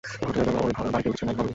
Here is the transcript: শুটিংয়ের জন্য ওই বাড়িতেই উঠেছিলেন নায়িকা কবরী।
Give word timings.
শুটিংয়ের 0.13 0.43
জন্য 0.47 0.57
ওই 0.65 0.71
বাড়িতেই 0.93 1.09
উঠেছিলেন 1.11 1.27
নায়িকা 1.31 1.39
কবরী। 1.39 1.49